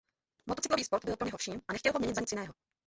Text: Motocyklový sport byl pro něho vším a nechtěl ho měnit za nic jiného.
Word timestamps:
Motocyklový 0.45 0.83
sport 0.83 1.05
byl 1.05 1.15
pro 1.17 1.25
něho 1.25 1.37
vším 1.37 1.61
a 1.67 1.73
nechtěl 1.73 1.93
ho 1.93 1.99
měnit 1.99 2.15
za 2.15 2.21
nic 2.21 2.31
jiného. 2.31 2.53